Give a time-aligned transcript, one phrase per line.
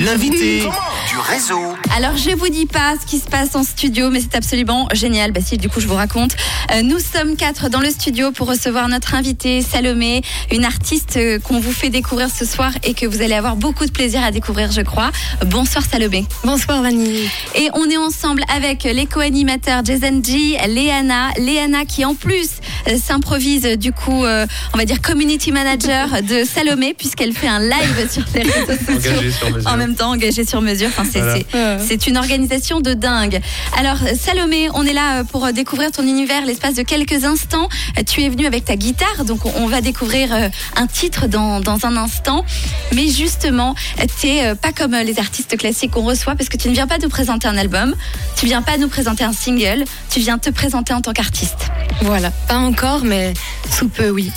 [0.00, 1.60] L'invité du réseau.
[1.94, 5.30] Alors je vous dis pas ce qui se passe en studio, mais c'est absolument génial.
[5.30, 6.34] Bah si, du coup je vous raconte.
[6.72, 11.38] Euh, nous sommes quatre dans le studio pour recevoir notre invitée Salomé, une artiste euh,
[11.38, 14.30] qu'on vous fait découvrir ce soir et que vous allez avoir beaucoup de plaisir à
[14.30, 15.10] découvrir, je crois.
[15.44, 16.24] Bonsoir Salomé.
[16.44, 17.28] Bonsoir Vanille.
[17.54, 22.69] Et on est ensemble avec les co-animateurs Jason G, Léana, Léana qui en plus euh,
[23.02, 27.60] s'improvise euh, du coup, euh, on va dire community manager de Salomé puisqu'elle fait un
[27.60, 29.70] live sur les réseaux sociaux Engagé sur mesure.
[29.70, 30.88] en même temps engagée sur mesure.
[30.88, 31.78] Enfin, c'est Voilà.
[31.78, 33.40] c'est- c'est une organisation de dingue.
[33.76, 37.68] Alors Salomé, on est là euh, pour euh, découvrir ton univers l'espace de quelques instants.
[38.06, 40.32] Tu es venue avec ta guitare, donc on- va découvrir
[40.74, 42.44] un titre dans, dans un instant.
[42.92, 43.76] Mais justement,
[44.20, 46.98] tu n'es pas comme les artistes classiques qu'on reçoit parce que tu ne viens pas
[46.98, 47.94] nous présenter un album,
[48.36, 51.70] tu viens pas nous présenter un single, tu viens te présenter en tant qu'artiste.
[52.02, 53.34] Voilà, pas encore, mais
[53.70, 54.30] sous peu, oui.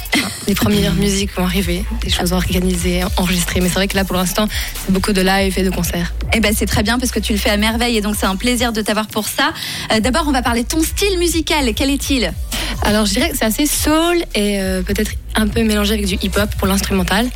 [0.48, 3.62] Les premières musiques vont arriver, des choses organisées, enregistrées.
[3.62, 4.48] Mais c'est vrai que là, pour l'instant,
[4.86, 6.14] c'est beaucoup de live et de concerts.
[6.34, 8.26] Eh ben c'est très bien parce que tu le fais à merveille et donc c'est
[8.26, 9.54] un plaisir de t'avoir pour ça.
[9.94, 11.72] Euh, D'abord, on va parler de ton style musical.
[11.74, 12.34] Quel est-il?
[12.82, 16.16] Alors, je dirais que c'est assez soul et euh, peut-être un peu mélangé avec du
[16.22, 17.30] hip-hop pour l'instrumental.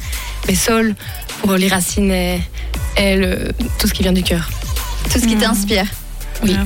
[0.47, 0.95] Mais soul
[1.39, 2.41] pour les racines et,
[2.97, 4.49] et le- tout ce qui vient du cœur.
[5.11, 5.85] Tout ce qui t'inspire.
[6.43, 6.57] Oui.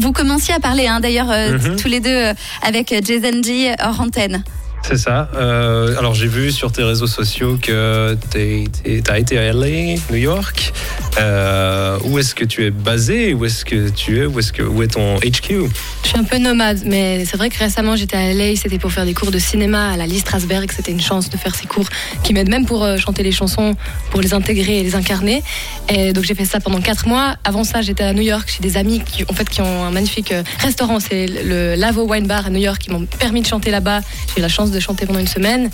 [0.00, 1.76] Vous commenciez à parler hein, d'ailleurs euh, Mhm.
[1.76, 4.42] tous les deux euh, avec euh, Jason G hors antenne.
[4.86, 5.30] C'est ça.
[5.34, 10.16] Euh, alors j'ai vu sur tes réseaux sociaux que tu as été à LA, New
[10.16, 10.74] York.
[11.18, 13.32] Euh, où est-ce que tu es basé?
[13.32, 14.26] Où est-ce que tu es?
[14.26, 15.70] Où est-ce que où est ton HQ
[16.14, 19.04] suis un peu nomade, mais c'est vrai que récemment j'étais à LA, c'était pour faire
[19.04, 21.86] des cours de cinéma à la Lee Strasberg, c'était une chance de faire ces cours
[22.22, 23.74] qui m'aident même pour euh, chanter les chansons,
[24.10, 25.42] pour les intégrer et les incarner.
[25.88, 27.34] Et donc j'ai fait ça pendant quatre mois.
[27.44, 29.90] Avant ça, j'étais à New York chez des amis qui, en fait, qui ont un
[29.90, 33.46] magnifique euh, restaurant, c'est le Lavo Wine Bar à New York, qui m'ont permis de
[33.46, 34.00] chanter là-bas.
[34.34, 35.70] J'ai eu la chance de chanter pendant une semaine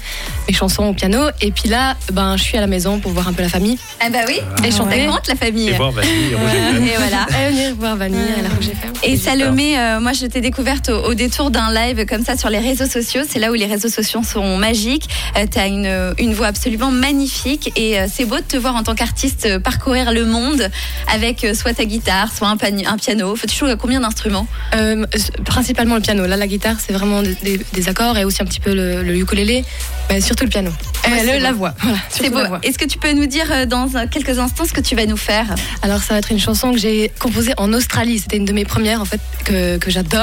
[0.48, 1.28] mes chansons au piano.
[1.42, 3.78] Et puis là, ben, je suis à la maison pour voir un peu la famille
[4.00, 5.06] Ah bah oui, et on chanter.
[5.06, 5.68] raconte la famille.
[5.68, 6.32] Et voir Vanille.
[6.32, 7.26] Et voilà.
[7.46, 8.92] Et venir voir Vanille à la Rouge FM.
[9.02, 12.48] Et Salomé, euh, moi je t'ai découverte au, au détour d'un live comme ça sur
[12.50, 13.22] les réseaux sociaux.
[13.28, 15.08] C'est là où les réseaux sociaux sont magiques.
[15.50, 18.82] tu as une, une voix absolument magnifique et euh, c'est beau de te voir en
[18.82, 20.70] tant qu'artiste euh, parcourir le monde
[21.12, 23.36] avec euh, soit ta guitare, soit un, piano.
[23.36, 24.46] Faut tu joues à combien d'instruments?
[24.74, 25.04] Euh,
[25.44, 26.26] principalement le piano.
[26.26, 29.02] Là, la guitare, c'est vraiment des, des- des accords et aussi un petit peu le,
[29.02, 29.64] le ukulélé,
[30.08, 30.70] mais surtout le piano.
[30.70, 31.74] Ouais, Euh, c'est le- la voix.
[31.82, 32.38] Voilà, C'est beau.
[32.62, 35.06] Est-ce que tu peux nous dire euh, dans euh, quelques instants ce que tu vas
[35.06, 35.46] nous faire?
[35.82, 38.18] Alors, ça va être une chanson que j'ai composée en Australie.
[38.18, 40.19] C'était une de mes premières, en fait, que, que j'adore,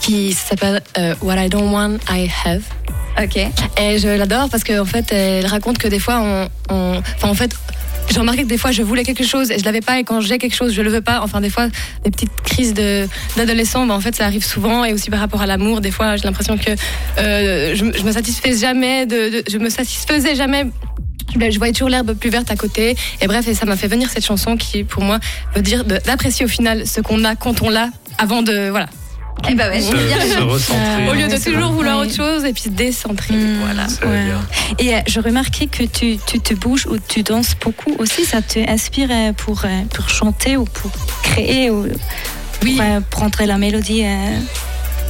[0.00, 2.62] qui s'appelle euh, What I Don't Want, I Have.
[3.22, 3.36] Ok.
[3.36, 7.34] Et je l'adore parce qu'en fait, elle raconte que des fois, on, on- enfin, en
[7.34, 7.52] fait,
[8.10, 10.20] j'ai remarqué que des fois, je voulais quelque chose et je l'avais pas, et quand
[10.20, 11.20] j'ai quelque chose, je le veux pas.
[11.22, 11.68] Enfin, des fois,
[12.04, 13.06] des petites crises de
[13.36, 15.80] d'adolescent, ben, en fait, ça arrive souvent, et aussi par rapport à l'amour.
[15.80, 16.70] Des fois, j'ai l'impression que
[17.18, 20.66] euh, je, je me satisfais jamais, de, de- je me satisfaisais jamais.
[21.38, 22.96] Je voyais toujours l'herbe plus verte à côté.
[23.20, 25.20] Et bref, et ça m'a fait venir cette chanson qui, pour moi,
[25.54, 28.88] veut dire d'apprécier au final ce qu'on a quand on l'a, avant de voilà.
[29.48, 31.08] Eh bah ouais, Se, se recentrer.
[31.08, 33.34] Au lieu de toujours vouloir autre chose et puis se décentrer.
[33.34, 33.58] Mm.
[33.64, 33.86] Voilà.
[34.04, 34.32] Ouais.
[34.78, 38.24] Et euh, je remarquais que tu, tu te bouges ou tu danses beaucoup aussi.
[38.24, 40.90] Ça te inspire euh, pour, euh, pour chanter ou pour
[41.22, 41.86] créer ou
[42.62, 42.76] Oui.
[42.76, 44.38] pour, euh, prendre la mélodie euh,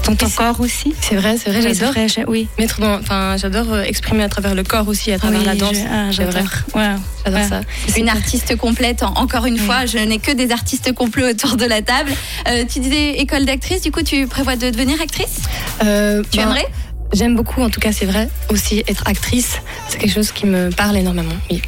[0.06, 0.94] dans ton corps aussi.
[1.00, 1.94] C'est vrai, c'est vrai, j'adore.
[2.28, 2.48] oui.
[2.58, 5.54] Mettre dans, enfin, j'adore euh, exprimer à travers le corps aussi, à travers Oui, la
[5.54, 5.76] danse.
[5.90, 6.42] ah, j'adore.
[6.74, 6.88] Ouais.
[7.24, 7.48] J'adore Ouais.
[7.48, 7.60] ça.
[7.96, 11.64] Une artiste complète, en- encore une fois, je n'ai que des artistes complets autour de
[11.64, 12.12] la table.
[12.48, 15.40] Euh, tu disais école d'actrice, du coup tu prévois de devenir actrice?
[15.84, 16.66] Euh, Tu ben, aimerais?
[17.12, 18.28] J'aime beaucoup, en tout cas, c'est vrai.
[18.50, 19.56] Aussi, être actrice,
[19.88, 21.34] c'est quelque chose qui me parle énormément.
[21.50, 21.60] Oui.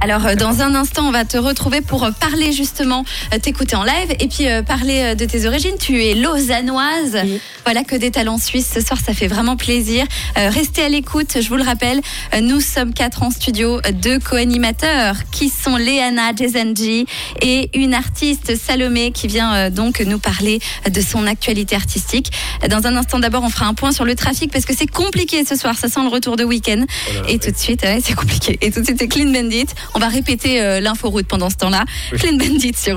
[0.00, 3.76] Alors euh, dans un instant, on va te retrouver pour euh, parler justement, euh, t'écouter
[3.76, 5.76] en live et puis euh, parler euh, de tes origines.
[5.78, 7.18] Tu es lausannoise.
[7.24, 7.40] Oui.
[7.64, 8.70] Voilà que des talents suisses.
[8.74, 10.04] Ce soir, ça fait vraiment plaisir.
[10.38, 11.38] Euh, restez à l'écoute.
[11.40, 12.00] Je vous le rappelle,
[12.34, 17.06] euh, nous sommes quatre en studio, deux co-animateurs qui sont Léana Jezenji
[17.40, 20.58] et une artiste Salomé qui vient euh, donc nous parler
[20.90, 22.32] de son actualité artistique.
[22.68, 25.44] Dans un instant, d'abord, on fera un point sur le trafic parce que c'est compliqué
[25.44, 25.76] ce soir.
[25.76, 26.84] Ça sent le retour de week-end.
[27.12, 27.38] Voilà, Et ouais.
[27.38, 28.58] tout de suite, ouais, c'est compliqué.
[28.60, 29.66] Et tout de suite, c'est Clean Bandit.
[29.94, 31.84] On va répéter euh, l'inforoute pendant ce temps-là.
[32.12, 32.18] Oui.
[32.18, 32.90] Clean Bandit sur